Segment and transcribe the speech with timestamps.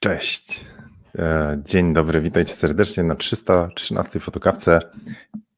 [0.00, 0.64] Cześć.
[1.18, 4.78] E, dzień dobry, witajcie serdecznie na 313 fotokawce.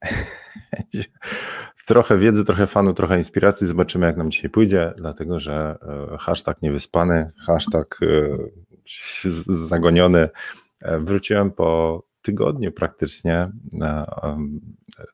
[1.87, 3.66] Trochę wiedzy, trochę fanu, trochę inspiracji.
[3.66, 5.79] Zobaczymy, jak nam dzisiaj pójdzie, dlatego że
[6.12, 8.06] e, hashtag niewyspany, hashtag e,
[9.49, 10.29] zagoniony.
[10.83, 13.49] Wróciłem po tygodniu praktycznie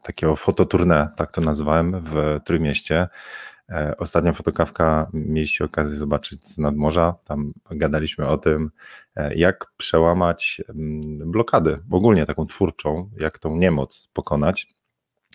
[0.02, 3.08] takiego fototournée, tak to nazwałem, w Trójmieście.
[3.70, 7.14] E, ostatnia fotokawka mieliście okazję zobaczyć z nadmorza.
[7.24, 8.70] Tam gadaliśmy o tym,
[9.16, 14.66] e, jak przełamać mm, blokady, ogólnie taką twórczą, jak tą niemoc pokonać.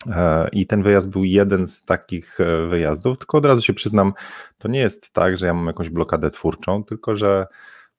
[0.08, 2.38] E, I ten wyjazd był jeden z takich
[2.70, 4.14] wyjazdów, tylko od razu się przyznam,
[4.58, 7.48] to nie jest tak, że ja mam jakąś blokadę twórczą, tylko że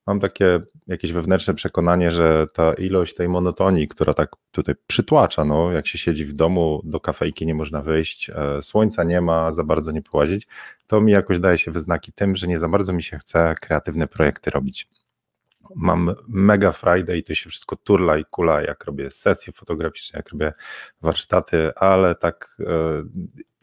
[0.06, 5.73] mam takie jakieś wewnętrzne przekonanie, że ta ilość tej monotonii, która tak tutaj przytłacza, no,
[5.73, 9.65] jak się siedzi w domu, do kafejki nie można wyjść, e, słońca nie ma, za
[9.65, 10.47] bardzo nie połazić,
[10.87, 14.09] to mi jakoś daje się wyznaki tym, że nie za bardzo mi się chce kreatywne
[14.09, 14.88] projekty robić.
[15.75, 20.28] Mam mega Friday i to się wszystko turla i kula, jak robię sesje fotograficzne, jak
[20.28, 20.53] robię
[21.03, 22.64] warsztaty, ale tak e,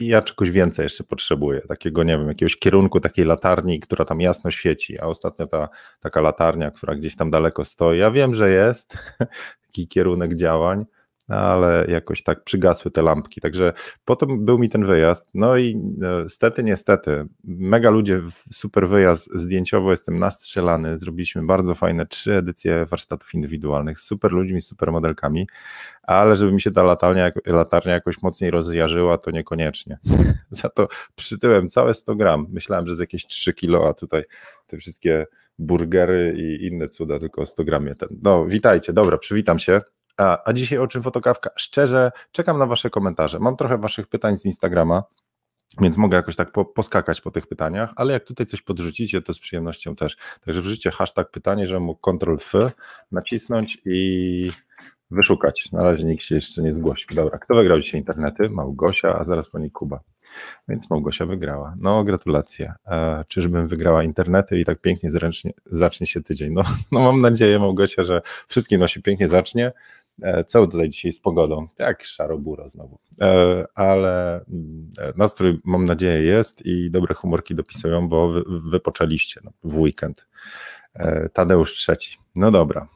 [0.00, 4.50] ja czegoś więcej jeszcze potrzebuję, takiego, nie wiem, jakiegoś kierunku takiej latarni, która tam jasno
[4.50, 5.68] świeci, a ostatnio ta
[6.00, 8.98] taka latarnia, która gdzieś tam daleko stoi, ja wiem, że jest
[9.66, 10.84] taki kierunek działań,
[11.30, 13.40] no, ale jakoś tak przygasły te lampki.
[13.40, 13.72] Także
[14.04, 15.30] potem był mi ten wyjazd.
[15.34, 15.76] No i
[16.22, 20.98] niestety, niestety, mega ludzie, super wyjazd zdjęciowo, jestem nastrzelany.
[20.98, 25.46] Zrobiliśmy bardzo fajne trzy edycje warsztatów indywidualnych z super ludźmi, super modelkami,
[26.02, 29.98] ale żeby mi się ta latarnia, latarnia jakoś mocniej rozjarzyła, to niekoniecznie.
[30.50, 32.46] Za to przytyłem całe 100 gram.
[32.50, 34.24] Myślałem, że z jakieś 3 kilo, a tutaj
[34.66, 35.26] te wszystkie
[35.58, 38.08] burgery i inne cuda, tylko 100 gramie ten.
[38.22, 39.80] No, witajcie, dobra, przywitam się.
[40.20, 41.50] A, a dzisiaj o czym fotokawka?
[41.56, 43.38] Szczerze, czekam na Wasze komentarze.
[43.38, 45.02] Mam trochę Waszych pytań z Instagrama.
[45.80, 49.32] Więc mogę jakoś tak po, poskakać po tych pytaniach, ale jak tutaj coś podrzucicie, to
[49.32, 50.16] z przyjemnością też.
[50.44, 52.52] Także wrzućcie hashtag pytanie, że mógł Ctrl F
[53.12, 54.52] nacisnąć i
[55.10, 55.72] wyszukać.
[55.72, 57.16] Na razie nikt się jeszcze nie zgłosił.
[57.16, 58.50] Dobra, kto wygrał dzisiaj internety?
[58.50, 60.00] Małgosia, a zaraz po niej Kuba.
[60.68, 61.74] Więc Małgosia wygrała.
[61.78, 62.72] No, gratulacje.
[62.86, 66.52] E, czyżbym wygrała internety i tak pięknie zręcznie zacznie się tydzień?
[66.52, 69.72] No, no mam nadzieję, Małgosia, że wszystkim nosi pięknie zacznie.
[70.22, 71.66] E, co tutaj dzisiaj z pogodą?
[71.76, 72.98] Tak, szaro-buro znowu.
[73.20, 79.50] E, ale mm, nastrój mam nadzieję jest i dobre humorki dopisują, bo wy, wypoczęliście no,
[79.64, 80.26] w weekend.
[80.94, 82.18] E, Tadeusz trzeci.
[82.34, 82.88] No dobra.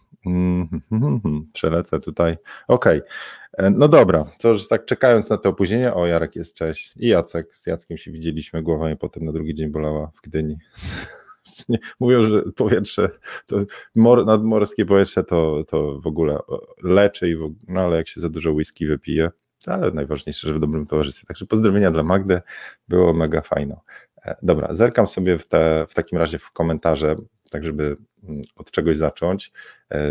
[1.53, 2.37] Przelecę tutaj.
[2.69, 2.99] Okej.
[2.99, 3.71] Okay.
[3.71, 6.95] No dobra, to już tak czekając na to opóźnienie, o Jarek jest, cześć.
[6.97, 10.57] I Jacek, z Jackiem się widzieliśmy, głowa mnie potem na drugi dzień bolała w Gdyni.
[12.01, 13.11] Mówią, że powietrze,
[13.47, 13.57] to
[13.95, 16.39] mor, nadmorskie powietrze to, to w ogóle
[16.83, 19.31] leczy, i w, no ale jak się za dużo whisky wypije,
[19.67, 21.27] ale najważniejsze, że w dobrym towarzystwie.
[21.27, 22.41] Także pozdrowienia dla Magdy,
[22.89, 23.81] było mega fajno.
[24.25, 27.17] E, dobra, zerkam sobie w, te, w takim razie w komentarze,
[27.51, 27.97] tak żeby
[28.29, 29.53] mm, od czegoś zacząć
[29.91, 30.11] e,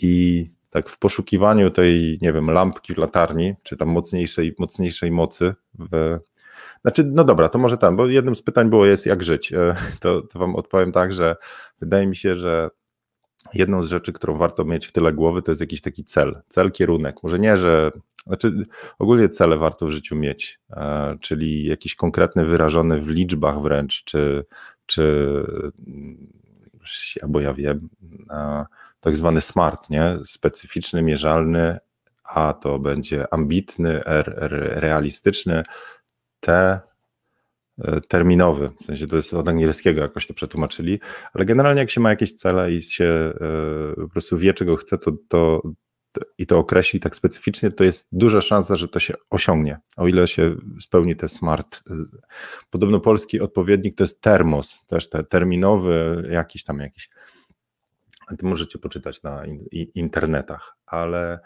[0.00, 5.54] i tak w poszukiwaniu tej, nie wiem, lampki w latarni, czy tam mocniejszej, mocniejszej mocy
[5.78, 6.18] w,
[6.82, 9.52] znaczy, no dobra, to może tam, bo jednym z pytań było jest, jak żyć.
[9.52, 11.36] E, to, to wam odpowiem tak, że
[11.80, 12.70] wydaje mi się, że
[13.54, 16.72] jedną z rzeczy, którą warto mieć w tyle głowy, to jest jakiś taki cel, cel,
[16.72, 17.22] kierunek.
[17.22, 17.90] Może nie, że,
[18.26, 18.66] znaczy
[18.98, 24.44] ogólnie cele warto w życiu mieć, e, czyli jakiś konkretny, wyrażony w liczbach wręcz, czy,
[24.86, 25.04] czy
[27.22, 27.88] albo ja wiem,
[28.30, 28.64] e,
[29.00, 30.18] tak zwany smart, nie?
[30.24, 31.78] Specyficzny, mierzalny,
[32.24, 34.00] a to będzie ambitny,
[34.56, 35.62] realistyczny,
[36.42, 36.80] T
[37.78, 41.00] e, terminowy, w sensie to jest od angielskiego jakoś to przetłumaczyli,
[41.34, 44.98] ale generalnie jak się ma jakieś cele i się e, po prostu wie czego chce,
[44.98, 45.62] to, to
[46.38, 50.26] i to określi tak specyficznie, to jest duża szansa, że to się osiągnie, o ile
[50.26, 51.82] się spełni te smart.
[52.70, 57.10] Podobno polski odpowiednik to jest termos, też te terminowy, jakiś tam jakiś.
[58.38, 59.42] To możecie poczytać na
[59.94, 61.40] internetach, ale E,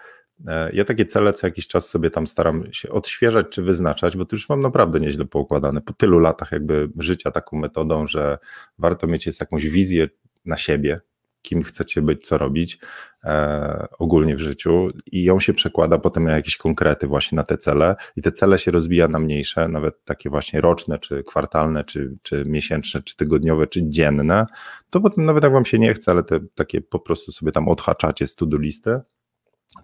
[0.73, 4.37] ja takie cele co jakiś czas sobie tam staram się odświeżać czy wyznaczać, bo to
[4.37, 5.81] już mam naprawdę nieźle poukładane.
[5.81, 8.39] Po tylu latach jakby życia taką metodą, że
[8.79, 10.09] warto mieć jest jakąś wizję
[10.45, 11.01] na siebie,
[11.43, 12.79] kim chcecie być, co robić
[13.25, 17.59] e, ogólnie w życiu i ją się przekłada potem na jakieś konkrety właśnie na te
[17.59, 22.17] cele i te cele się rozbija na mniejsze, nawet takie właśnie roczne, czy kwartalne, czy,
[22.23, 24.47] czy miesięczne, czy tygodniowe, czy dzienne,
[24.91, 27.69] to potem nawet jak wam się nie chce, ale te takie po prostu sobie tam
[27.69, 29.00] odhaczacie z to-do listy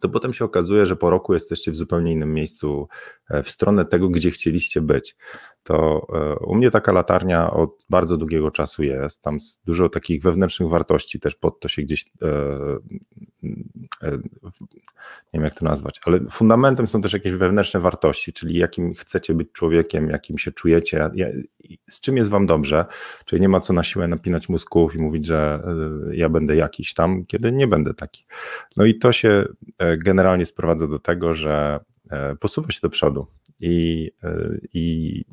[0.01, 2.89] to potem się okazuje, że po roku jesteście w zupełnie innym miejscu
[3.31, 5.17] e, w stronę tego, gdzie chcieliście być.
[5.63, 9.23] To e, u mnie taka latarnia od bardzo długiego czasu jest.
[9.23, 12.27] Tam dużo takich wewnętrznych wartości też pod to się gdzieś, e,
[14.03, 14.11] e,
[15.33, 19.35] nie wiem jak to nazwać, ale fundamentem są też jakieś wewnętrzne wartości, czyli jakim chcecie
[19.35, 21.11] być człowiekiem, jakim się czujecie,
[21.89, 22.85] z czym jest wam dobrze.
[23.25, 25.63] Czyli nie ma co na siłę napinać mózgów i mówić, że
[26.13, 28.27] ja będę jakiś tam, kiedy nie będę taki.
[28.77, 29.45] No i to się
[29.99, 31.81] generalnie sprowadza do tego, że
[32.41, 33.27] posuwa się do przodu.
[33.61, 34.11] I,
[34.75, 35.25] i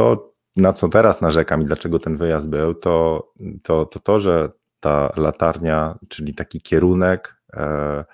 [0.00, 3.24] to, na co teraz narzekam i dlaczego ten wyjazd był, to
[3.62, 4.50] to, to, to że
[4.80, 8.04] ta latarnia, czyli taki kierunek, e,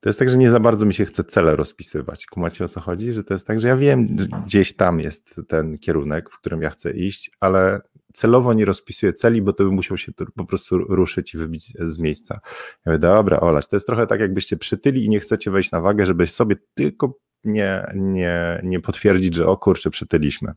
[0.00, 2.26] to jest tak, że nie za bardzo mi się chce cele rozpisywać.
[2.26, 3.12] Kumacie o co chodzi?
[3.12, 6.62] Że to jest tak, że ja wiem, że gdzieś tam jest ten kierunek, w którym
[6.62, 7.80] ja chcę iść, ale
[8.12, 11.98] celowo nie rozpisuję celi, bo to bym musiał się po prostu ruszyć i wybić z
[11.98, 12.40] miejsca.
[12.86, 15.80] Ja mówię, dobra, olać, to jest trochę tak, jakbyście przytyli i nie chcecie wejść na
[15.80, 20.52] wagę, żeby sobie tylko nie, nie, nie potwierdzić, że o kurczę, przytyliśmy.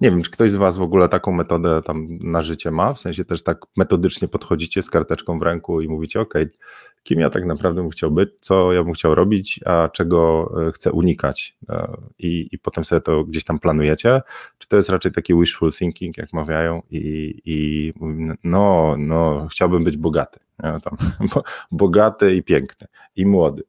[0.00, 2.98] Nie wiem, czy ktoś z Was w ogóle taką metodę tam na życie ma, w
[2.98, 6.34] sensie też tak metodycznie podchodzicie z karteczką w ręku i mówicie, ok,
[7.02, 10.72] kim ja tak naprawdę bym chciał być, co ja bym chciał robić, a czego e,
[10.72, 11.56] chcę unikać?
[11.68, 14.22] E, i, i potem sobie to gdzieś tam planujecie,
[14.58, 17.92] czy to jest raczej taki wishful thinking, jak mawiają i, i
[18.44, 20.96] no, no, chciałbym być bogaty, tam,
[21.72, 22.86] bogaty i piękny
[23.16, 23.62] i młody.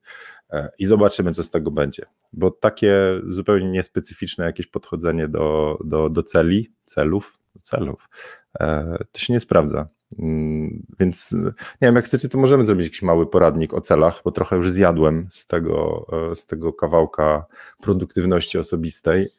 [0.52, 2.06] E, i zobaczymy, co z tego będzie.
[2.34, 8.10] Bo takie zupełnie niespecyficzne jakieś podchodzenie do, do, do celi, celów, celów,
[8.60, 9.88] e, to się nie sprawdza.
[10.20, 11.52] Mm, więc nie
[11.82, 15.28] wiem, jak chcecie, to możemy zrobić jakiś mały poradnik o celach, bo trochę już zjadłem
[15.30, 17.46] z tego, e, z tego kawałka
[17.82, 19.30] produktywności osobistej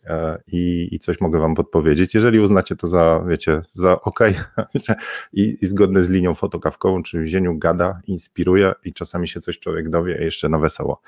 [0.47, 2.15] i, i coś mogę Wam podpowiedzieć.
[2.15, 4.19] Jeżeli uznacie to za, wiecie, za ok
[5.32, 9.59] i, i zgodne z linią fotokawkową, czyli w zieniu gada, inspiruje i czasami się coś
[9.59, 11.00] człowiek dowie, a jeszcze na wesoło.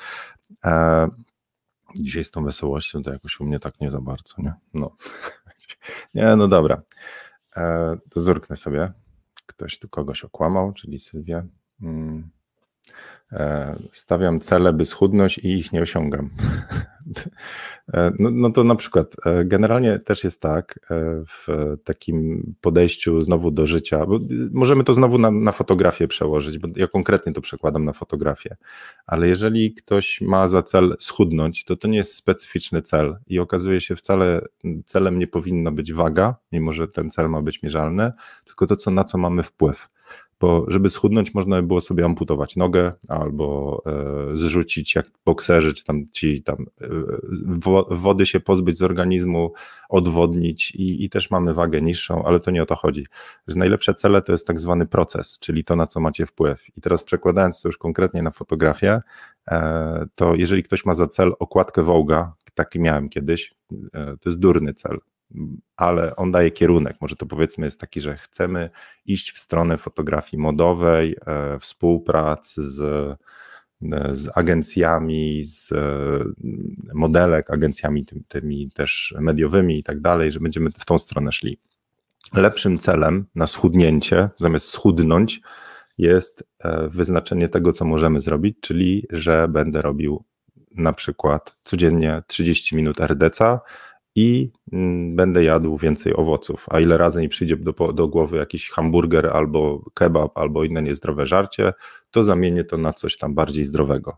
[1.95, 4.55] Dzisiaj z tą wesołością to jakoś u mnie tak nie za bardzo, nie?
[4.75, 4.97] No,
[6.15, 6.83] nie, no dobra.
[7.57, 8.93] E, to zerknę sobie.
[9.61, 11.47] Ktoś tu kogoś okłamał, czyli Sylwia.
[11.81, 12.31] Hmm.
[13.33, 16.31] E, stawiam cele, by schudnąć i ich nie osiągam.
[17.95, 20.79] E, no, no, to na przykład, e, generalnie też jest tak
[21.27, 21.47] w
[21.85, 24.19] takim podejściu znowu do życia, bo
[24.53, 28.57] możemy to znowu na, na fotografię przełożyć, bo ja konkretnie to przekładam na fotografię,
[29.07, 33.81] ale jeżeli ktoś ma za cel schudnąć, to to nie jest specyficzny cel i okazuje
[33.81, 34.41] się wcale
[34.87, 38.13] celem nie powinno być waga, mimo że ten cel ma być mierzalny,
[38.45, 39.89] tylko to, co, na co mamy wpływ
[40.41, 45.85] bo żeby schudnąć, można by było sobie amputować nogę albo e, zrzucić jak bokserzy, czy
[45.85, 46.89] tam ci tam e,
[47.47, 49.53] wo, wody się pozbyć z organizmu,
[49.89, 53.07] odwodnić i, i też mamy wagę niższą, ale to nie o to chodzi.
[53.49, 56.65] Że najlepsze cele to jest tak zwany proces, czyli to, na co macie wpływ.
[56.77, 59.01] I teraz przekładając to już konkretnie na fotografię,
[59.51, 64.39] e, to jeżeli ktoś ma za cel okładkę Wołga, taki miałem kiedyś, e, to jest
[64.39, 64.99] durny cel
[65.77, 66.97] ale on daje kierunek.
[67.01, 68.71] Może to powiedzmy jest taki, że chcemy
[69.07, 73.17] iść w stronę fotografii modowej, e, współprac z, e,
[74.13, 75.79] z agencjami, z e,
[76.95, 81.59] modelek, agencjami tymi, tymi też mediowymi i tak dalej, że będziemy w tą stronę szli.
[82.35, 85.41] Lepszym celem na schudnięcie, zamiast schudnąć,
[85.99, 86.45] jest
[86.89, 90.25] wyznaczenie tego, co możemy zrobić, czyli że będę robił
[90.77, 93.59] na przykład codziennie 30 minut RDC,
[94.21, 96.67] i mm, będę jadł więcej owoców.
[96.71, 101.27] A ile razy mi przyjdzie do, do głowy jakiś hamburger albo kebab albo inne niezdrowe
[101.27, 101.73] żarcie,
[102.11, 104.17] to zamienię to na coś tam bardziej zdrowego.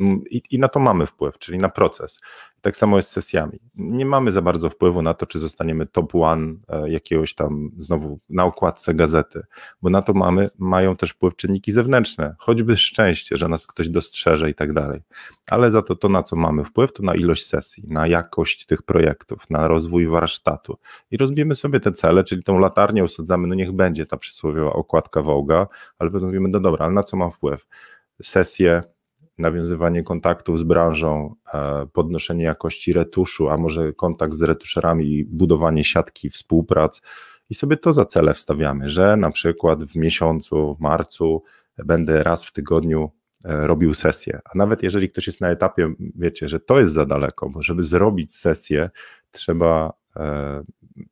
[0.00, 2.20] Mm, I, I, na to mamy wpływ, czyli na proces.
[2.62, 3.58] Tak samo jest z sesjami.
[3.74, 8.20] Nie mamy za bardzo wpływu na to, czy zostaniemy top one e, jakiegoś tam znowu
[8.28, 9.42] na okładce gazety,
[9.82, 14.50] bo na to mamy, mają też wpływ czynniki zewnętrzne, choćby szczęście, że nas ktoś dostrzeże
[14.50, 15.00] i tak dalej.
[15.50, 18.82] Ale za to, to na co mamy wpływ, to na ilość sesji, na jakość tych
[18.82, 20.78] projektów, na rozwój warsztatu.
[21.10, 25.22] I rozbijemy sobie te cele, czyli tą latarnię usadzamy, no niech będzie ta przysłowiowa okładka
[25.22, 25.66] Wołga,
[25.98, 27.66] ale potem mówimy, no dobra, ale na co mam wpływ?
[28.22, 28.82] Sesje,
[29.42, 35.84] nawiązywanie kontaktów z branżą, e, podnoszenie jakości retuszu, a może kontakt z retuszerami i budowanie
[35.84, 37.02] siatki współprac.
[37.50, 41.42] I sobie to za cele wstawiamy, że na przykład w miesiącu, marcu
[41.78, 43.10] będę raz w tygodniu
[43.44, 44.40] e, robił sesję.
[44.44, 47.82] A nawet jeżeli ktoś jest na etapie, wiecie, że to jest za daleko, bo żeby
[47.82, 48.90] zrobić sesję,
[49.30, 50.01] trzeba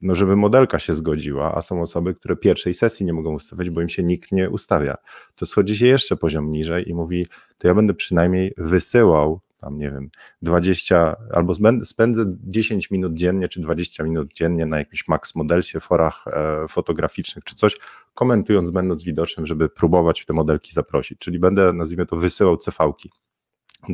[0.02, 3.80] no żeby modelka się zgodziła, a są osoby, które pierwszej sesji nie mogą ustawiać, bo
[3.80, 4.96] im się nikt nie ustawia.
[5.36, 7.26] To schodzi się jeszcze poziom niżej i mówi,
[7.58, 10.10] to ja będę przynajmniej wysyłał tam nie wiem,
[10.42, 16.24] 20 albo spędzę 10 minut dziennie czy 20 minut dziennie na jakimś max modelsie, forach
[16.26, 17.76] e, fotograficznych czy coś,
[18.14, 21.18] komentując, będąc widocznym, żeby próbować te modelki zaprosić.
[21.18, 23.10] Czyli będę, nazwijmy to, wysyłał CV-ki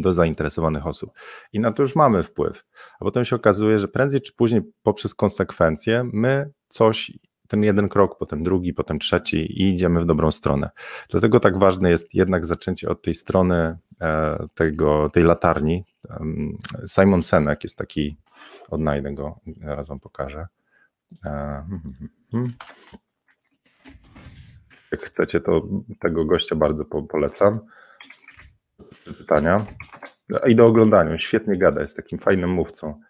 [0.01, 1.11] do zainteresowanych osób.
[1.53, 2.65] I na to już mamy wpływ.
[3.01, 7.13] A potem się okazuje, że prędzej czy później poprzez konsekwencje my coś,
[7.49, 10.71] ten jeden krok, potem drugi, potem trzeci i idziemy w dobrą stronę.
[11.11, 15.85] Dlatego tak ważne jest jednak zaczęcie od tej strony e, tego, tej latarni.
[16.87, 18.17] Simon Senek jest taki,
[18.71, 20.47] odnajdę go, zaraz wam pokażę.
[21.25, 22.53] E, hmm, hmm, hmm,
[24.93, 25.63] Jak chcecie, to
[26.01, 27.61] tego gościa bardzo polecam
[29.15, 29.67] pytania
[30.47, 31.19] i do oglądania.
[31.19, 33.01] Świetnie gada, jest takim fajnym mówcą.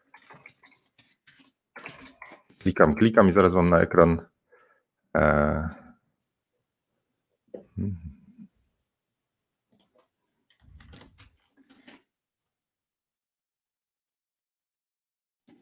[2.58, 4.26] Klikam, klikam i zaraz wam na ekran.
[5.16, 5.68] E...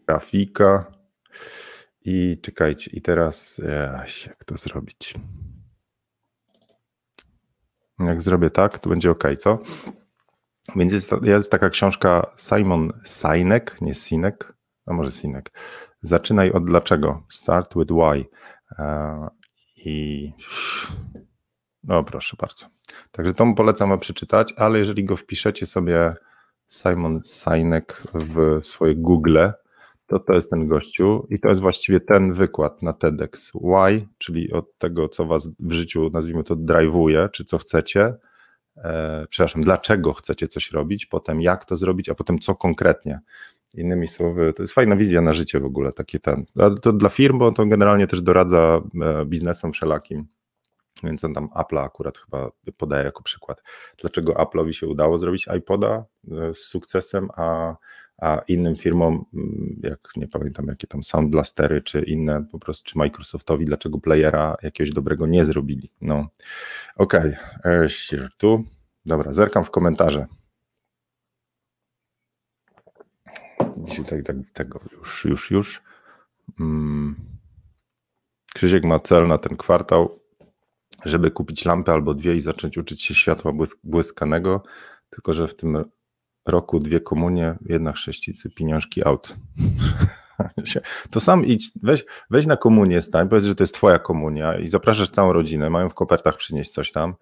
[0.06, 0.92] Grafika.
[2.06, 3.60] I czekajcie, i teraz
[4.26, 5.14] jak to zrobić?
[7.98, 9.58] Jak zrobię tak, to będzie ok, co?
[10.76, 14.54] Więc jest, jest taka książka Simon Sinek, nie Sinek,
[14.86, 15.50] a może Sinek.
[16.00, 17.22] Zaczynaj od dlaczego.
[17.28, 18.24] Start with why.
[18.78, 19.28] E,
[19.76, 20.32] I
[21.84, 22.66] no proszę bardzo.
[23.12, 26.14] Także to polecam przeczytać, ale jeżeli go wpiszecie sobie
[26.68, 29.38] Simon Sinek w swoje Google,
[30.06, 33.52] to to jest ten gościu i to jest właściwie ten wykład na TEDx.
[33.54, 38.14] Why, czyli od tego, co was w życiu, nazwijmy to, drive'uje, czy co chcecie,
[39.28, 43.20] przepraszam, dlaczego chcecie coś robić, potem jak to zrobić, a potem co konkretnie.
[43.76, 46.44] Innymi słowy, to jest fajna wizja na życie w ogóle, takie ten.
[46.82, 50.26] To dla firm, bo to generalnie też doradza e, biznesom wszelakim.
[51.02, 53.62] Więc on tam Apple akurat chyba podaje jako przykład.
[53.98, 57.76] Dlaczego Apple'owi się udało zrobić iPoda e, z sukcesem, a
[58.18, 62.84] a innym firmom, mm, jak nie pamiętam jakie tam Sound Blastery czy inne po prostu,
[62.84, 65.90] czy Microsoftowi, dlaczego playera jakiegoś dobrego nie zrobili.
[66.00, 66.28] No,
[66.96, 68.28] okej, okay.
[68.36, 68.64] tu,
[69.06, 70.26] dobra, zerkam w komentarze.
[73.76, 75.82] Dzisiaj tak, tak, tego już, już, już.
[76.58, 77.16] Hmm.
[78.54, 80.20] Krzysiek ma cel na ten kwartał,
[81.04, 84.62] żeby kupić lampę albo dwie i zacząć uczyć się światła błysk błyskanego,
[85.10, 85.84] tylko że w tym
[86.46, 89.34] roku dwie komunie, jedna chrześcicy, pieniążki out.
[91.10, 94.68] To sam idź, weź, weź na komunię, stań, powiedz, że to jest twoja komunia i
[94.68, 97.14] zapraszasz całą rodzinę, mają w kopertach przynieść coś tam.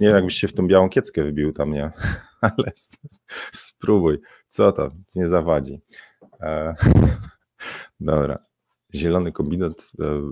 [0.00, 1.90] Nie wiem, jakbyś się w tą białą kieckę wybił tam, nie?
[2.40, 2.72] Ale
[3.52, 5.80] spróbuj, co to, nie zawadzi.
[6.40, 6.74] E,
[8.00, 8.38] dobra,
[8.94, 10.22] zielony kombinat E,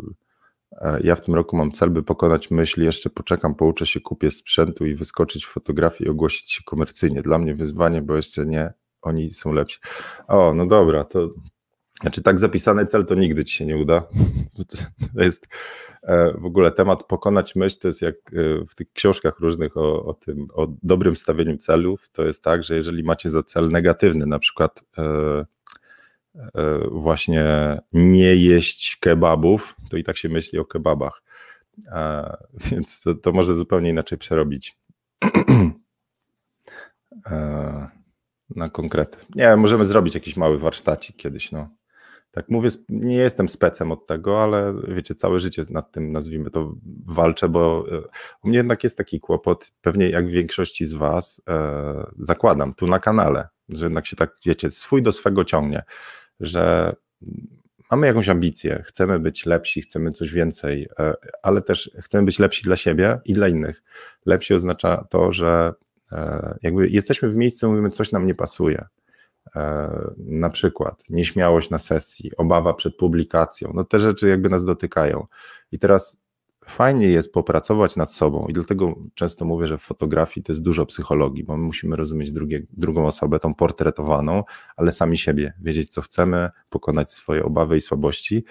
[1.05, 4.87] ja w tym roku mam cel, by pokonać myśl, jeszcze poczekam, pouczę się, kupię sprzętu
[4.87, 7.23] i wyskoczyć w fotografii i ogłosić się komercyjnie.
[7.23, 8.73] Dla mnie wyzwanie, bo jeszcze nie,
[9.03, 9.79] oni są lepsi.
[10.29, 11.31] O, no dobra, to
[12.03, 14.03] znaczy tak zapisany cel to nigdy ci się nie uda.
[15.15, 15.49] To jest
[16.03, 20.05] e, w ogóle temat pokonać myśl, to jest jak e, w tych książkach różnych o,
[20.05, 24.27] o tym, o dobrym stawieniu celów, to jest tak, że jeżeli macie za cel negatywny,
[24.27, 25.03] na przykład E,
[26.91, 27.47] właśnie
[27.93, 31.23] nie jeść kebabów, to i tak się myśli o kebabach.
[31.87, 32.37] E,
[32.71, 34.77] więc to, to może zupełnie inaczej przerobić.
[37.27, 37.89] E,
[38.57, 39.19] na konkrety.
[39.35, 41.69] Nie, możemy zrobić jakiś mały warsztacik kiedyś, no.
[42.31, 46.75] Tak mówię, nie jestem specem od tego, ale wiecie, całe życie nad tym, nazwijmy to,
[47.07, 47.85] walczę, bo
[48.45, 52.87] u mnie jednak jest taki kłopot, pewnie jak w większości z Was, e, zakładam tu
[52.87, 55.83] na kanale, że jednak się tak, wiecie, swój do swego ciągnie
[56.41, 56.95] że
[57.91, 62.65] mamy jakąś ambicję, chcemy być lepsi, chcemy coś więcej, e, ale też chcemy być lepsi
[62.65, 63.83] dla siebie i dla innych.
[64.27, 65.73] Lepsi oznacza to, że
[66.13, 68.87] e, jakby jesteśmy w miejscu, mówimy, coś nam nie pasuje.
[69.57, 75.27] E, na przykład nieśmiałość na sesji, obawa przed publikacją, no te rzeczy jakby nas dotykają.
[75.73, 76.17] I teraz
[76.65, 80.87] fajnie jest popracować nad sobą i dlatego często mówię, że w fotografii to jest dużo
[80.87, 84.45] psychologii, bo my musimy rozumieć drugie, drugą osobę, tą portretowaną,
[84.77, 88.45] ale sami siebie, wiedzieć co chcemy, pokonać swoje obawy i słabości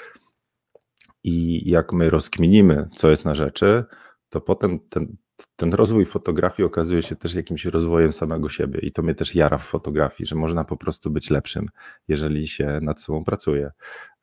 [1.23, 3.85] i jak my rozkminimy, co jest na rzeczy,
[4.29, 5.17] to potem ten,
[5.55, 9.57] ten rozwój fotografii okazuje się też jakimś rozwojem samego siebie i to mnie też jara
[9.57, 11.69] w fotografii, że można po prostu być lepszym,
[12.07, 13.71] jeżeli się nad sobą pracuje.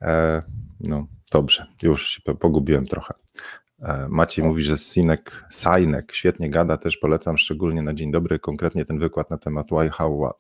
[0.02, 0.42] E,
[0.80, 3.14] no dobrze, już się pogubiłem trochę.
[3.83, 8.85] E, Maciej mówi, że Sinek, Sajnek świetnie gada, też polecam szczególnie na dzień dobry, konkretnie
[8.85, 10.30] ten wykład na temat why, how,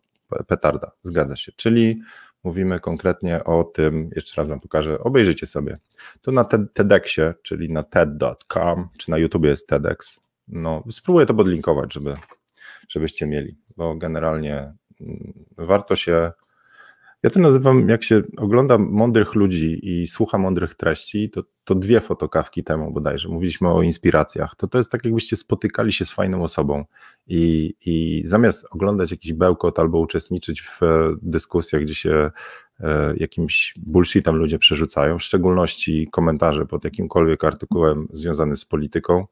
[0.48, 2.00] petarda, zgadza się, czyli
[2.44, 5.78] mówimy konkretnie o tym, jeszcze raz wam pokażę, obejrzyjcie sobie.
[6.22, 11.94] To na TEDxie, czyli na TED.com, czy na YouTube jest TEDx, no spróbuję to podlinkować,
[11.94, 12.14] żeby,
[12.88, 16.32] żebyście mieli, bo generalnie mm, warto się
[17.22, 22.00] Ja to nazywam, jak się ogląda mądrych ludzi i słucha mądrych treści, to, to dwie
[22.00, 26.42] fotokawki temu bodajże, mówiliśmy o inspiracjach, to to jest tak jakbyście spotykali się z fajną
[26.42, 26.84] osobą
[27.26, 30.80] i, i zamiast oglądać jakiś bełkot albo uczestniczyć w
[31.22, 32.30] dyskusjach, gdzie się
[32.80, 39.26] e, jakimś bullshitem ludzie przerzucają, w szczególności komentarze pod jakimkolwiek artykułem związanym z polityką,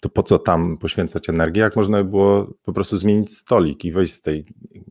[0.00, 3.92] to po co tam poświęcać energię, jak można by było po prostu zmienić stolik i
[3.92, 4.46] wejść z tej,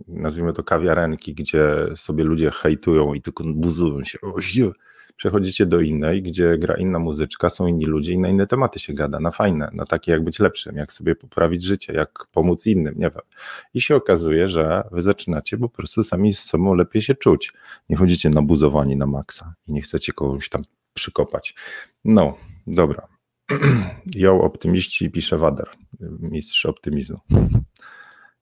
[0.07, 4.35] nazwijmy to kawiarenki, gdzie sobie ludzie hejtują i tylko buzują się, o,
[5.17, 8.93] przechodzicie do innej, gdzie gra inna muzyczka, są inni ludzie i na inne tematy się
[8.93, 12.95] gada, na fajne, na takie jak być lepszym, jak sobie poprawić życie, jak pomóc innym,
[12.97, 13.23] nie wiem.
[13.73, 17.53] I się okazuje, że wy zaczynacie po prostu sami z sobą lepiej się czuć.
[17.89, 21.55] Nie chodzicie nabuzowani na maksa i nie chcecie kogoś tam przykopać.
[22.05, 22.37] No,
[22.67, 23.16] dobra.
[24.15, 25.69] Ją optymiści pisze Wader,
[26.19, 27.17] mistrz optymizmu.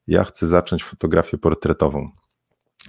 [0.08, 2.10] Ja chcę zacząć fotografię portretową.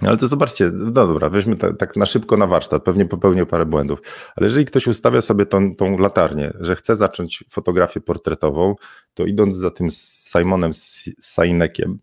[0.01, 3.65] Ale to zobaczcie, no dobra, weźmy tak, tak, na szybko na warsztat, pewnie popełnię parę
[3.65, 3.99] błędów,
[4.35, 8.75] ale jeżeli ktoś ustawia sobie tą, tą latarnię, że chce zacząć fotografię portretową,
[9.13, 10.71] to idąc za tym Simonem
[11.21, 11.99] Sainekiem,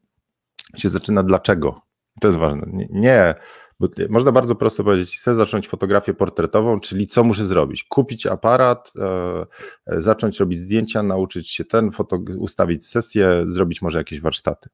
[0.76, 1.80] się zaczyna dlaczego.
[2.20, 2.86] To jest ważne.
[2.90, 3.34] Nie
[3.80, 7.84] bo można bardzo prosto powiedzieć, chcę zacząć fotografię portretową, czyli co muszę zrobić?
[7.84, 9.46] Kupić aparat, e,
[9.86, 11.90] e zacząć robić zdjęcia, nauczyć się ten,
[12.38, 14.70] ustawić sesję, zrobić może jakieś warsztaty.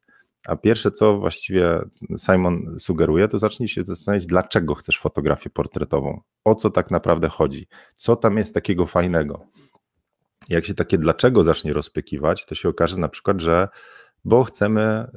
[0.48, 1.80] A pierwsze, co właściwie
[2.18, 7.68] Simon sugeruje, to zacznij się zastanawiać, dlaczego chcesz fotografię portretową, o co tak naprawdę chodzi,
[7.96, 9.46] co tam jest takiego fajnego.
[10.48, 13.68] Jak się takie dlaczego zacznie rozpykiwać, to się okaże na przykład, że
[14.24, 15.10] bo chcemy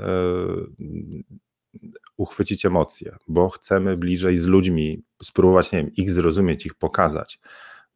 [0.80, 1.24] yy,
[2.18, 7.40] uchwycić emocje, bo chcemy bliżej z ludźmi spróbować, nie wiem, ich zrozumieć, ich pokazać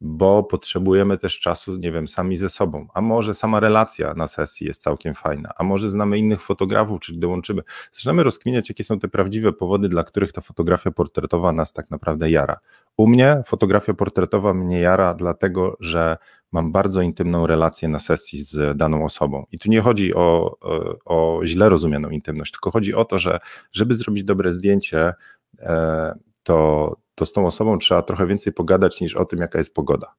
[0.00, 2.86] bo potrzebujemy też czasu, nie wiem, sami ze sobą.
[2.94, 7.18] A może sama relacja na sesji jest całkiem fajna, a może znamy innych fotografów, czyli
[7.18, 7.62] dołączymy.
[7.92, 12.30] Zaczynamy rozkminiać, jakie są te prawdziwe powody, dla których ta fotografia portretowa nas tak naprawdę
[12.30, 12.58] jara.
[12.96, 16.16] U mnie fotografia portretowa mnie jara, dlatego że
[16.52, 19.44] mam bardzo intymną relację na sesji z daną osobą.
[19.52, 20.56] I tu nie chodzi o,
[21.04, 23.40] o, źle rozumianą intymność, tylko chodzi o to, że
[23.72, 25.14] żeby zrobić dobre zdjęcie,
[25.58, 29.74] e, to, to z tą osobą trzeba trochę więcej pogadać niż o tym, jaka jest
[29.74, 30.14] pogoda.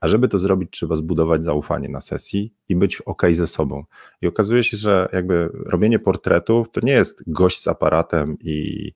[0.00, 3.84] A żeby to zrobić, trzeba zbudować zaufanie na sesji i być ok ze sobą.
[4.22, 8.92] I okazuje się, że jakby robienie portretów to nie jest gość z aparatem i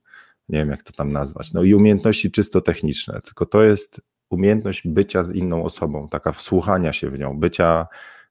[0.49, 4.01] nie wiem, jak to tam nazwać, no i umiejętności czysto techniczne, tylko to jest
[4.33, 7.87] umiejętność bycia z inną osobą, taka wsłuchania się w nią, bycia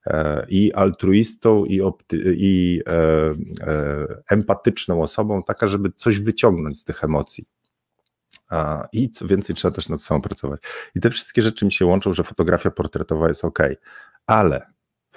[0.05, 6.83] e, i altruistą, i, opty, i e, e, empatyczną osobą, taka, żeby coś wyciągnąć z
[6.83, 7.45] tych emocji.
[8.93, 10.61] I co więcej, trzeba też nad sobą pracować.
[10.95, 13.59] I te wszystkie rzeczy mi się łączą, że fotografia portretowa jest ok,
[14.25, 14.70] ale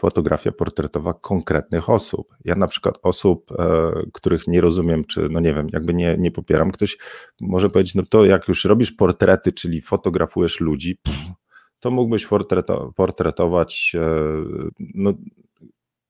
[0.04, 2.36] fotografia portretowa konkretnych osób.
[2.44, 6.30] Ja na przykład osób, e, których nie rozumiem, czy no nie wiem, jakby nie, nie
[6.30, 6.98] popieram, ktoś
[7.40, 11.32] może powiedzieć, no to jak już robisz portrety, czyli fotografujesz ludzi, pff,
[11.80, 12.26] to mógłbyś
[12.96, 14.08] portretować e,
[14.78, 15.12] no,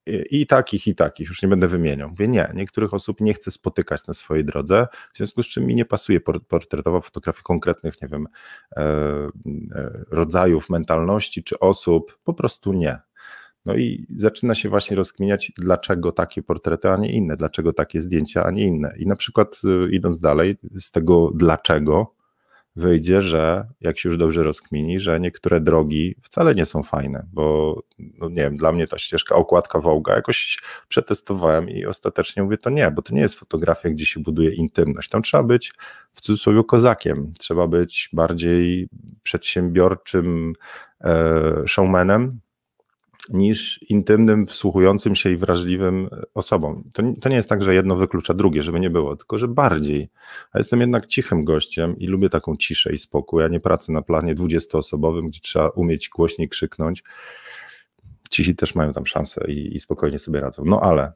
[0.07, 2.09] i takich, i takich, już nie będę wymieniał.
[2.09, 5.75] Mówię, nie, niektórych osób nie chcę spotykać na swojej drodze, w związku z czym mi
[5.75, 8.27] nie pasuje portretowa fotografii konkretnych, nie wiem,
[8.77, 9.29] e,
[10.11, 12.99] rodzajów mentalności czy osób, po prostu nie.
[13.65, 18.43] No i zaczyna się właśnie rozkminiać, dlaczego takie portrety, a nie inne, dlaczego takie zdjęcia,
[18.43, 18.93] a nie inne.
[18.97, 22.15] I na przykład e, idąc dalej, z tego dlaczego,
[22.75, 27.75] wyjdzie, że jak się już dobrze rozkmini, że niektóre drogi wcale nie są fajne, bo
[27.99, 32.69] no nie wiem, dla mnie ta ścieżka, okładka Wołga jakoś przetestowałem i ostatecznie mówię, to
[32.69, 35.09] nie, bo to nie jest fotografia, gdzie się buduje intymność.
[35.09, 35.73] Tam trzeba być
[36.13, 38.89] w cudzysłowie kozakiem, trzeba być bardziej
[39.23, 40.53] przedsiębiorczym
[41.01, 42.39] e, showmanem,
[43.29, 46.83] niż intymnym, wsłuchującym się i wrażliwym osobom.
[46.93, 50.09] To, to nie jest tak, że jedno wyklucza drugie, żeby nie było, tylko że bardziej.
[50.51, 54.01] A jestem jednak cichym gościem i lubię taką ciszę i spokój, a nie pracę na
[54.01, 57.03] planie 20-osobowym, gdzie trzeba umieć głośniej krzyknąć.
[58.29, 60.63] Cisi też mają tam szansę i, i spokojnie sobie radzą.
[60.65, 61.13] No ale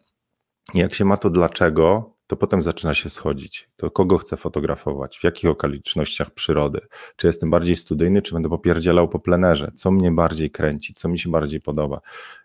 [0.74, 3.70] jak się ma to dlaczego, to potem zaczyna się schodzić.
[3.76, 6.80] To kogo chcę fotografować, w jakich okolicznościach przyrody,
[7.16, 11.20] czy jestem bardziej studyjny, czy będę popierdzielał po plenerze, co mnie bardziej kręci, co mi
[11.20, 12.02] się bardziej podoba.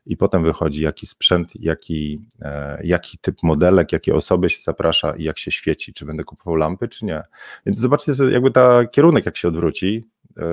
[0.07, 5.23] I potem wychodzi jaki sprzęt, jaki, e, jaki typ modelek, jakie osoby się zaprasza i
[5.23, 7.23] jak się świeci, czy będę kupował lampy, czy nie.
[7.67, 10.45] Więc zobaczcie, jakby ta kierunek jak się odwróci, e,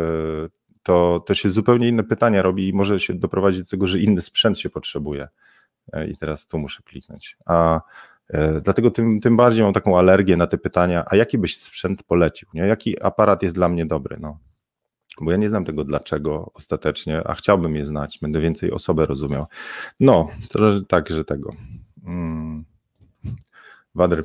[0.83, 4.21] to, to się zupełnie inne pytania robi i może się doprowadzić do tego, że inny
[4.21, 5.27] sprzęt się potrzebuje.
[5.93, 7.37] E, I teraz tu muszę kliknąć.
[7.45, 7.81] A
[8.61, 12.47] dlatego tym, tym bardziej mam taką alergię na te pytania, a jaki byś sprzęt polecił?
[12.53, 12.61] Nie?
[12.61, 14.17] Jaki aparat jest dla mnie dobry?
[14.19, 14.37] No.
[15.21, 19.45] Bo ja nie znam tego dlaczego ostatecznie, a chciałbym je znać, będę więcej osobę rozumiał.
[19.99, 21.53] No, to tak, że tego.
[22.05, 22.65] Hmm.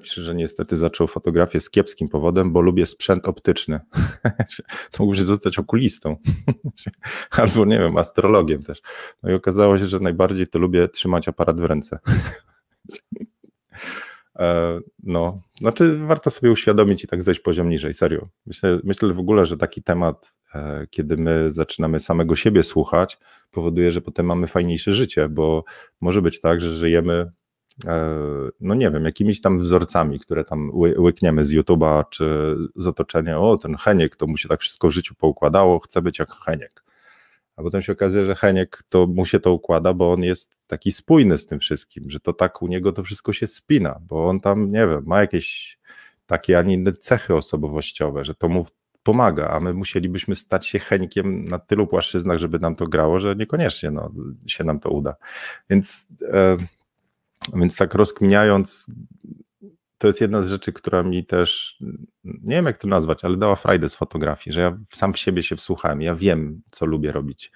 [0.03, 3.81] Pisze, że niestety zaczął fotografię z kiepskim powodem, bo lubię sprzęt optyczny.
[4.91, 6.17] to mógłbyś zostać okulistą.
[7.31, 8.83] Albo nie wiem, astrologiem też.
[9.23, 11.99] No i okazało się, że najbardziej to lubię trzymać aparat w ręce.
[14.39, 18.29] E, no, znaczy warto sobie uświadomić i tak zejść poziom niżej, serio.
[18.47, 23.19] Myślę, myślę w ogóle, że taki temat, e, kiedy my zaczynamy samego siebie słuchać,
[23.51, 25.65] powoduje, że potem mamy fajniejsze życie, bo
[26.01, 27.33] może być tak, że żyjemy
[27.87, 28.15] e,
[28.61, 33.57] no nie wiem, jakimiś tam wzorcami, które tam łykniemy z YouTube'a czy z otoczenia, o
[33.57, 36.86] ten Heniek, to mu się tak wszystko w życiu poukładało, chce być jak Heniek
[37.57, 40.93] a potem się okazuje, że Heniek to mu się to układa, bo on jest taki
[40.93, 44.41] spójny z tym wszystkim, że to tak u niego to wszystko się spina, bo on
[44.41, 45.79] tam, nie wiem, ma jakieś
[46.27, 48.67] takie, a nie inne cechy osobowościowe, że to mu
[49.03, 53.37] pomaga, a my musielibyśmy stać się Henikiem na tylu płaszczyznach, żeby nam to grało, że
[53.37, 54.11] niekoniecznie no,
[54.47, 55.15] się nam to uda.
[55.71, 56.57] Więc, e,
[57.55, 58.87] więc tak rozkminiając,
[59.99, 61.79] to jest jedna z rzeczy, która mi też,
[62.25, 65.43] nie wiem jak to nazwać, ale dała frajdę z fotografii, że ja sam w siebie
[65.43, 67.53] się wsłuchałem, ja wiem, co lubię robić.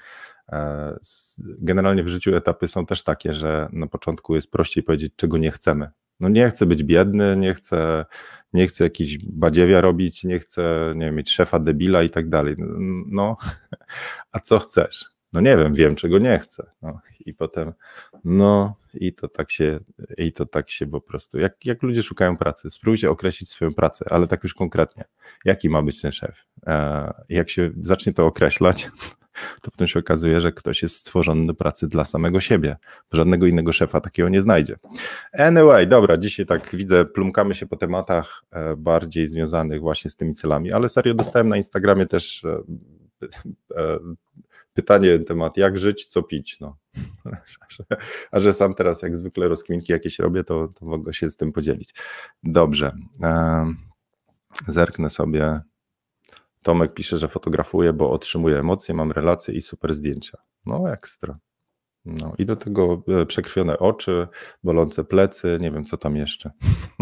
[0.52, 0.96] E,
[1.38, 5.50] generalnie w życiu etapy są też takie, że na początku jest prościej powiedzieć, czego nie
[5.50, 5.90] chcemy.
[6.20, 8.04] No nie chcę być biedny, nie chcę,
[8.52, 12.56] nie chcę jakiś badziewia robić, nie chcę nie wiem, mieć szefa debila i tak dalej.
[13.06, 13.36] No,
[14.32, 15.20] a co chcesz?
[15.32, 16.70] no nie wiem, wiem czego nie chcę.
[16.82, 17.72] No, I potem,
[18.24, 19.80] no i to tak się,
[20.18, 24.04] i to tak się po prostu, jak, jak ludzie szukają pracy, spróbujcie określić swoją pracę,
[24.10, 25.04] ale tak już konkretnie,
[25.44, 26.46] jaki ma być ten szef.
[26.66, 28.90] E, jak się zacznie to określać,
[29.62, 32.76] to potem się okazuje, że ktoś jest stworzony do pracy dla samego siebie.
[33.12, 34.76] Żadnego innego szefa takiego nie znajdzie.
[35.32, 40.34] Anyway, dobra, dzisiaj tak widzę, plumkamy się po tematach e, bardziej związanych właśnie z tymi
[40.34, 43.98] celami, ale serio dostałem na Instagramie też e,
[44.80, 46.60] pytanie na temat jak żyć, co pić.
[46.60, 46.76] No.
[48.30, 51.52] A że sam teraz jak zwykle rozkminki jakieś robię, to, to mogę się z tym
[51.52, 51.94] podzielić.
[52.42, 52.92] Dobrze.
[54.66, 55.60] Zerknę sobie.
[56.62, 60.38] Tomek pisze, że fotografuje, bo otrzymuje emocje, mam relacje i super zdjęcia.
[60.66, 61.38] No ekstra.
[62.04, 64.28] No i do tego e, przekrwione oczy,
[64.64, 66.50] bolące plecy, nie wiem co tam jeszcze.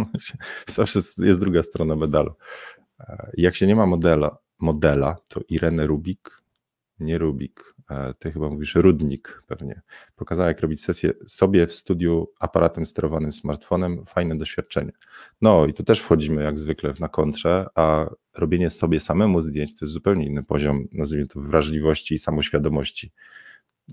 [0.67, 2.33] Zawsze jest druga strona medalu.
[3.01, 6.43] E, jak się nie ma modela, modela to Irene Rubik
[7.01, 7.75] nie Rubik,
[8.19, 9.83] ty chyba mówisz Rudnik pewnie.
[10.17, 14.05] Pokazała, jak robić sesję sobie w studiu aparatem sterowanym smartfonem.
[14.07, 14.93] Fajne doświadczenie.
[15.41, 19.85] No i tu też wchodzimy jak zwykle na kontrze, a robienie sobie samemu zdjęć to
[19.85, 23.13] jest zupełnie inny poziom, nazwijmy to, wrażliwości i samoświadomości.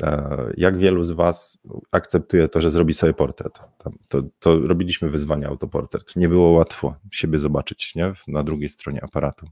[0.03, 1.57] E, jak wielu z Was
[1.91, 3.59] akceptuje to, że zrobi sobie portret?
[4.07, 6.15] To, to robiliśmy wyzwania autoportret.
[6.15, 8.13] Nie było łatwo siebie zobaczyć nie?
[8.27, 9.47] na drugiej stronie aparatu.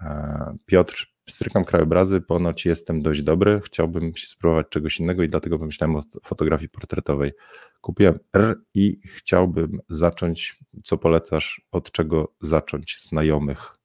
[0.00, 5.58] E, Piotr strykam krajobrazy, ponoć jestem dość dobry, chciałbym się spróbować czegoś innego i dlatego
[5.58, 7.32] pomyślałem o fotografii portretowej.
[7.80, 13.76] Kupiłem R i chciałbym zacząć, co polecasz, od czego zacząć znajomych?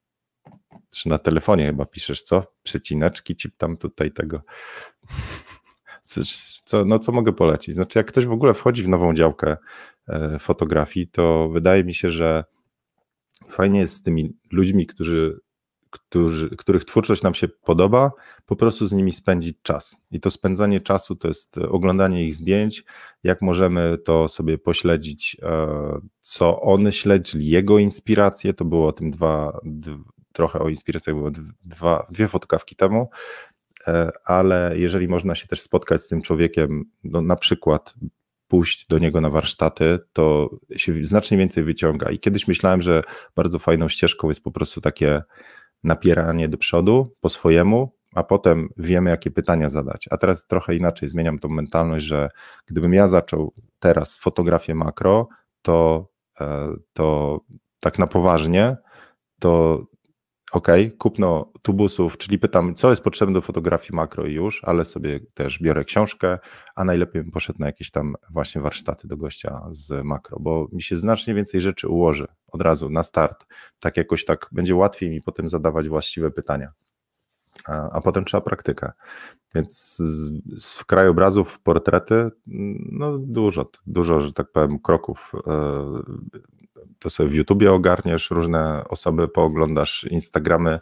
[0.90, 2.42] Czy na telefonie chyba piszesz, co?
[2.62, 4.42] Przecineczki ci tam tutaj tego.
[6.64, 7.74] Co, no co mogę polecić?
[7.74, 9.56] Znaczy, jak ktoś w ogóle wchodzi w nową działkę
[10.08, 12.44] e, fotografii, to wydaje mi się, że
[13.48, 15.40] fajnie jest z tymi ludźmi, którzy
[15.98, 18.12] którzy, których twórczość nam się podoba,
[18.46, 19.96] po prostu z nimi spędzić czas.
[20.10, 22.84] I to spędzanie czasu to jest oglądanie ich zdjęć,
[23.22, 25.68] jak możemy to sobie pośledzić, e,
[26.20, 28.54] co on śledzi, czyli jego inspiracje.
[28.54, 29.60] To było o tym dwa,
[30.32, 31.30] trochę o inspiracjach było
[31.64, 33.08] dwa, dwie fotokawki temu,
[33.86, 37.94] e, ale jeżeli można się też spotkać z tym człowiekiem, no na przykład
[38.48, 42.10] pójść do niego na warsztaty, to się znacznie więcej wyciąga.
[42.10, 43.02] I kiedyś myślałem, że
[43.36, 45.22] bardzo fajną ścieżką jest po prostu takie
[45.84, 50.08] napieranie do przodu po swojemu, a potem wiemy, jakie pytania zadać.
[50.10, 52.28] A teraz trochę inaczej zmieniam tą mentalność, że
[52.66, 55.28] gdybym ja zaczął teraz fotografię makro,
[55.62, 56.08] to,
[56.40, 57.40] e, to
[57.80, 58.76] tak na poważnie,
[59.38, 59.82] to
[60.52, 65.20] ok, kupno tubusów, czyli pytam, co jest potrzebne do fotografii makro i już, ale sobie
[65.34, 66.38] też biorę książkę,
[66.74, 70.82] a najlepiej bym poszedł na jakieś tam właśnie warsztaty do gościa z makro, bo mi
[70.82, 73.46] się znacznie więcej rzeczy ułoży od razu na start.
[73.80, 76.72] Tak jakoś tak będzie łatwiej mi potem zadawać właściwe pytania.
[77.64, 78.92] A, a potem trzeba praktykę.
[79.54, 80.32] Więc z,
[80.62, 82.30] z krajobrazów portrety,
[82.92, 86.02] no dużo, dużo, że tak powiem, kroków e,
[86.98, 90.80] to sobie w YouTubie ogarniesz, różne osoby pooglądasz, Instagramy e,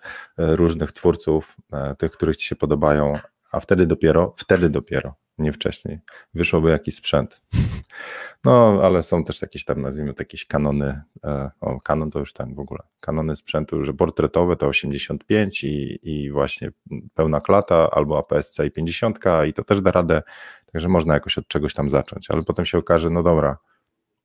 [0.56, 3.18] różnych twórców, e, tych, których ci się podobają,
[3.52, 5.98] a wtedy dopiero, wtedy dopiero, nie wcześniej,
[6.34, 7.40] wyszłoby jakiś sprzęt.
[8.44, 12.32] No, ale są też jakieś tam, nazwijmy to jakieś kanony, e, o, kanon to już
[12.32, 16.70] ten w ogóle, kanony sprzętu, że portretowe to 85 i, i właśnie
[17.14, 20.22] pełna klata, albo APS-C i 50 i to też da radę,
[20.72, 23.58] także można jakoś od czegoś tam zacząć, ale potem się okaże, no dobra,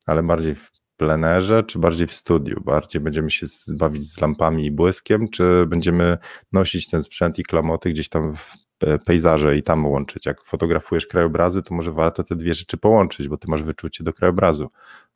[0.06, 2.60] ale bardziej w plenerze, czy bardziej w studiu?
[2.64, 6.18] Bardziej będziemy się bawić z lampami i błyskiem, czy będziemy
[6.52, 8.56] nosić ten sprzęt i klamoty gdzieś tam w
[9.04, 10.26] pejzaże i tam łączyć?
[10.26, 14.12] Jak fotografujesz krajobrazy, to może warto te dwie rzeczy połączyć, bo ty masz wyczucie do
[14.12, 14.70] krajobrazu,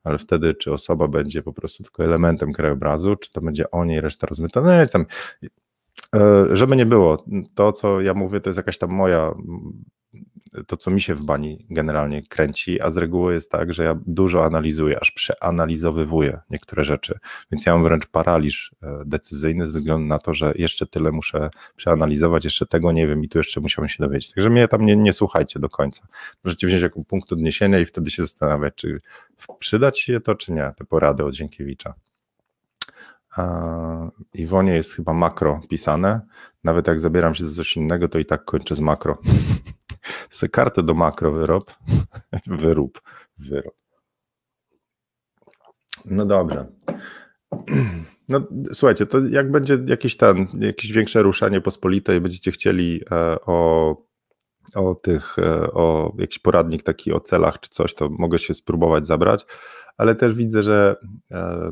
[0.05, 4.01] ale wtedy czy osoba będzie po prostu tylko elementem krajobrazu, czy to będzie o niej
[4.01, 4.61] reszta rozmyta?
[4.61, 5.07] No tam
[6.15, 9.35] e, żeby nie było, to co ja mówię, to jest jakaś tam moja
[10.67, 13.99] to, co mi się w bani generalnie kręci, a z reguły jest tak, że ja
[14.07, 17.19] dużo analizuję, aż przeanalizowywuję niektóre rzeczy,
[17.53, 21.51] więc ja mam wręcz paraliż e, decyzyjny ze względu na to, że jeszcze tyle muszę
[21.77, 24.33] przeanalizować, jeszcze tego nie wiem i tu jeszcze musiałem się dowiedzieć.
[24.33, 26.07] Także mnie tam nie, nie słuchajcie do końca.
[26.45, 29.01] Możecie wziąć jako punkt odniesienia i wtedy się zastanawiać, czy
[29.59, 31.95] przydać się to, czy nie, te porady od Dziękiewicza.
[34.35, 36.21] Iwonie jest chyba makro pisane.
[36.65, 39.19] Nawet jak zabieram się za coś innego, to i tak kończę z makro.
[40.31, 41.75] Se kartę do makro wyrob.
[42.47, 43.01] Wyrób.
[43.39, 43.75] Wyrób.
[46.05, 46.67] No dobrze.
[48.29, 48.41] No
[48.73, 53.97] słuchajcie, to jak będzie jakieś ten, jakieś większe ruszanie pospolite i będziecie chcieli e, o,
[54.75, 59.07] o tych, e, o jakiś poradnik taki o celach czy coś, to mogę się spróbować
[59.07, 59.47] zabrać,
[59.97, 60.97] ale też widzę, że
[61.31, 61.71] e,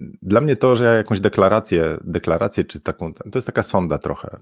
[0.00, 4.38] dla mnie to, że ja jakąś deklarację, deklarację czy taką, to jest taka sonda trochę.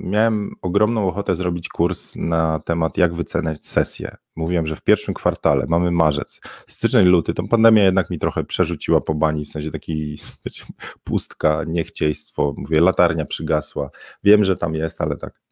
[0.00, 4.16] Miałem ogromną ochotę zrobić kurs na temat, jak wyceniać sesję.
[4.36, 9.00] Mówiłem, że w pierwszym kwartale, mamy marzec, styczeń, luty, to pandemia jednak mi trochę przerzuciła
[9.00, 10.64] po bani, w sensie taki wiecie,
[11.04, 13.90] pustka, niechciejstwo, mówię, latarnia przygasła.
[14.24, 15.44] Wiem, że tam jest, ale tak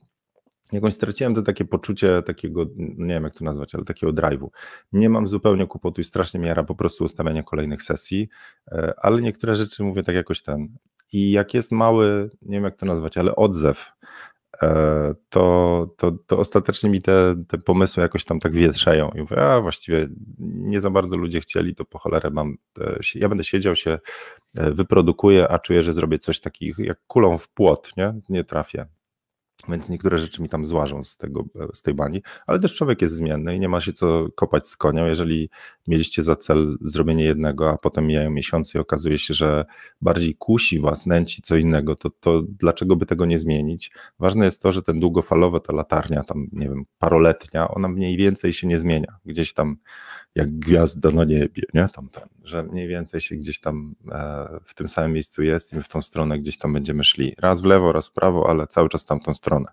[0.73, 4.49] jakąś straciłem to takie poczucie takiego, nie wiem jak to nazwać, ale takiego drive'u.
[4.93, 8.29] Nie mam zupełnie kłopotu i strasznie miara po prostu ustawiania kolejnych sesji,
[8.73, 10.69] e, ale niektóre rzeczy mówię tak jakoś ten.
[11.13, 13.93] I jak jest mały, nie wiem jak to nazwać, ale odzew,
[14.63, 19.37] e, to, to, to ostatecznie mi te, te pomysły jakoś tam tak wietrzeją i mówię,
[19.43, 20.09] a właściwie
[20.39, 22.57] nie za bardzo ludzie chcieli, to po cholerę mam,
[23.15, 23.99] ja będę siedział się,
[24.57, 28.87] e, wyprodukuję, a czuję, że zrobię coś takich jak kulą w płot, nie, nie trafię.
[29.68, 31.44] Więc niektóre rzeczy mi tam złażą z, tego,
[31.75, 34.77] z tej bani, ale też człowiek jest zmienny i nie ma się co kopać z
[34.77, 35.07] konią.
[35.07, 35.51] Jeżeli
[35.88, 39.64] mieliście za cel zrobienie jednego, a potem mijają miesiące i okazuje się, że
[40.01, 43.92] bardziej kusi was, nęci co innego, to, to dlaczego by tego nie zmienić?
[44.18, 48.53] Ważne jest to, że ten długofalowy, ta latarnia, tam nie wiem, paroletnia, ona mniej więcej
[48.53, 49.18] się nie zmienia.
[49.25, 49.77] Gdzieś tam
[50.35, 51.88] jak gwiazda na niebie, nie?
[51.94, 55.77] Tam, tam, że mniej więcej się gdzieś tam e, w tym samym miejscu jest i
[55.77, 57.35] my w tą stronę gdzieś tam będziemy szli.
[57.39, 59.67] Raz w lewo, raz w prawo, ale cały czas tamtą stronę.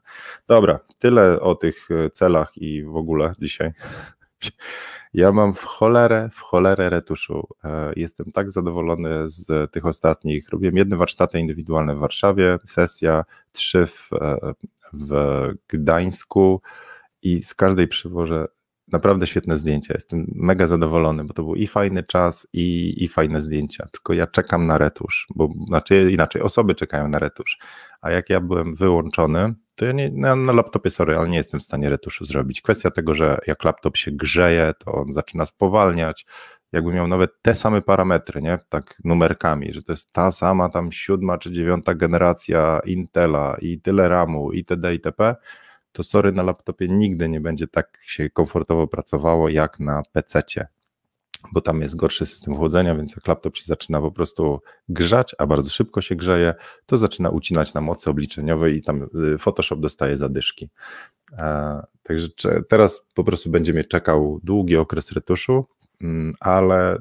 [0.48, 3.72] Dobra, tyle o tych e, celach i w ogóle dzisiaj.
[5.14, 7.48] Ja mam w cholerę, w cholerę retuszu.
[7.64, 10.50] E, jestem tak zadowolony z tych ostatnich.
[10.50, 14.10] Robiłem jedne warsztaty indywidualne w Warszawie, sesja, trzy w,
[14.94, 16.62] w Gdańsku
[17.22, 18.48] i z każdej przywożę
[18.92, 19.94] naprawdę świetne zdjęcia.
[19.94, 23.88] Jestem mega zadowolony, bo to był i fajny czas, i, i fajne zdjęcia.
[23.92, 27.58] Tylko ja czekam na retusz, bo znaczy inaczej, osoby czekają na retusz.
[28.02, 31.60] A jak ja byłem wyłączony, to ja nie, na, na laptopie, sorry, ale nie jestem
[31.60, 32.62] w stanie retuszu zrobić.
[32.62, 36.26] Kwestia tego, że jak laptop się grzeje, to on zaczyna spowalniać.
[36.72, 38.58] Jakby miał nawet te same parametry, nie?
[38.70, 44.10] Tak numerkami, że to jest ta sama tam siódma czy dziewiąta generacja Intela i tyle
[44.10, 44.94] RAMu itd.
[44.94, 45.36] itp
[46.00, 50.68] to sorry, na laptopie nigdy nie będzie tak się komfortowo pracowało jak na PC-cie,
[51.54, 54.60] bo tam jest gorszy system chłodzenia, więc jak laptop się zaczyna po prostu
[54.90, 56.54] grzać, a bardzo szybko się grzeje,
[56.86, 60.70] to zaczyna ucinać na mocy obliczeniowej i tam y, Photoshop dostaje zadyszki.
[61.38, 62.28] E, także
[62.70, 65.66] teraz po prostu będzie mnie czekał długi okres retuszu,
[66.02, 66.98] mm, ale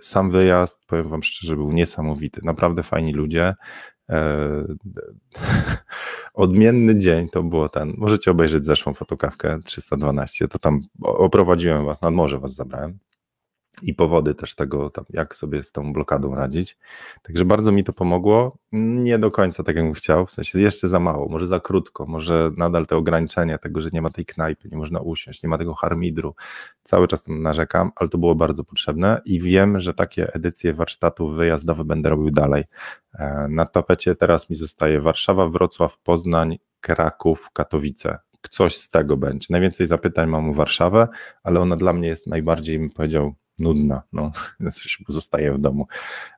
[0.00, 2.40] sam wyjazd, powiem Wam szczerze, był niesamowity.
[2.44, 3.54] Naprawdę fajni ludzie.
[6.38, 7.94] Odmienny dzień to było ten.
[7.96, 10.48] Możecie obejrzeć zeszłą fotokawkę 312.
[10.48, 12.98] To tam oprowadziłem was, nad morze was zabrałem
[13.82, 16.78] i powody też tego, tam, jak sobie z tą blokadą radzić.
[17.22, 18.58] Także bardzo mi to pomogło.
[18.72, 22.50] Nie do końca tak, jakbym chciał, w sensie jeszcze za mało, może za krótko, może
[22.56, 25.74] nadal te ograniczenia tego, że nie ma tej knajpy, nie można usiąść, nie ma tego
[25.74, 26.34] harmidru.
[26.82, 31.34] Cały czas tam narzekam, ale to było bardzo potrzebne i wiem, że takie edycje warsztatów
[31.34, 32.64] wyjazdowe będę robił dalej.
[33.14, 38.18] E, na tapecie teraz mi zostaje Warszawa, Wrocław, Poznań, Kraków, Katowice
[38.50, 39.46] coś z tego będzie.
[39.50, 41.08] Najwięcej zapytań mam o Warszawę,
[41.42, 44.30] ale ona dla mnie jest najbardziej, bym powiedział, nudna, no,
[45.08, 45.86] zostaję w domu.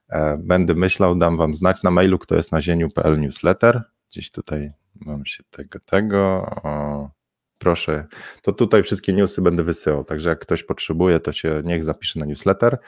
[0.09, 3.83] E, będę myślał, dam wam znać na mailu, kto jest na zieniu.pl newsletter.
[4.11, 6.21] Gdzieś tutaj mam się tego, tego.
[6.63, 7.11] O,
[7.59, 8.07] proszę,
[8.43, 12.27] to tutaj wszystkie newsy będę wysyłał, także jak ktoś potrzebuje, to się niech zapisze na
[12.27, 12.79] newsletter.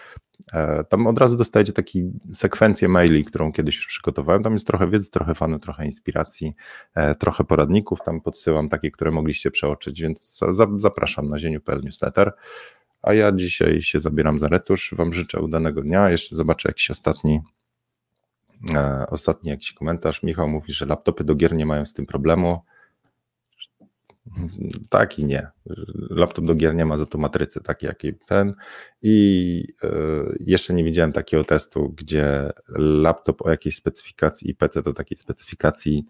[0.53, 4.43] E, tam od razu dostajecie taki sekwencję maili, którą kiedyś już przygotowałem.
[4.43, 6.55] Tam jest trochę wiedzy, trochę fanu, trochę inspiracji,
[6.95, 8.03] e, trochę poradników.
[8.03, 10.41] Tam podsyłam takie, które mogliście przeoczyć, więc
[10.77, 12.33] zapraszam na zieniu.pl newsletter.
[13.03, 14.95] A ja dzisiaj się zabieram za retusz.
[14.97, 16.11] Wam życzę udanego dnia.
[16.11, 17.41] Jeszcze zobaczę jakiś ostatni
[18.75, 20.23] e, ostatni jakiś komentarz.
[20.23, 22.61] Michał mówi, że laptopy do gier nie mają z tym problemu.
[24.89, 25.47] Tak i nie.
[26.11, 28.55] Laptop do gier nie ma za to matrycy takiej, jakiej ten.
[29.03, 29.89] I e,
[30.41, 36.05] jeszcze nie widziałem takiego testu, gdzie laptop o jakiejś specyfikacji i PC do takiej specyfikacji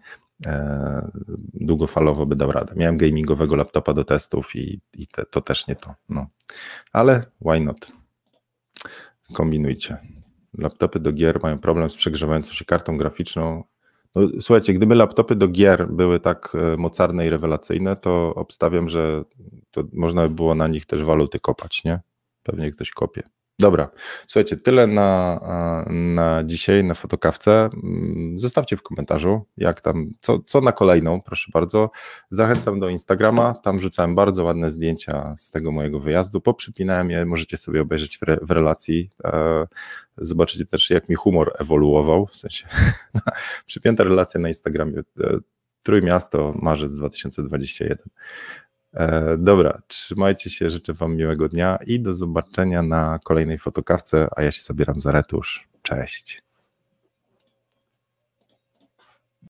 [1.53, 2.73] długofalowo by dał radę.
[2.75, 5.95] Miałem gamingowego laptopa do testów i, i te, to też nie to.
[6.09, 6.27] No.
[6.91, 7.91] Ale why not?
[9.33, 9.97] Kombinujcie.
[10.57, 13.63] Laptopy do gier mają problem z przegrzewającą się kartą graficzną
[14.15, 19.23] no, słuchajcie, gdyby laptopy do gier były tak e, mocarne i rewelacyjne, to obstawiam, że
[19.71, 21.99] to można by było na nich też waluty kopać, nie?
[22.43, 23.23] Pewnie ktoś kopie.
[23.59, 23.89] Dobra,
[24.27, 25.39] słuchajcie, tyle na,
[25.89, 27.69] na dzisiaj na fotokawce.
[27.83, 31.91] Mm, zostawcie w komentarzu, jak tam, co, co na kolejną, proszę bardzo.
[32.29, 36.41] Zachęcam do Instagrama, tam rzucałem bardzo ładne zdjęcia z tego mojego wyjazdu.
[36.41, 39.11] Poprzypinałem je, możecie sobie obejrzeć w, re, w relacji.
[39.23, 39.67] E,
[40.17, 42.67] zobaczycie też, jak mi humor ewoluował, w sensie
[43.65, 44.99] przypięta relacja na Instagramie.
[45.19, 45.37] E,
[45.83, 47.97] Trójmiasto, marzec 2021.
[48.93, 54.43] E, dobra, trzymajcie się, życzę Wam miłego dnia i do zobaczenia na kolejnej fotokawce, a
[54.43, 55.67] ja się zabieram za retusz.
[55.81, 56.43] Cześć.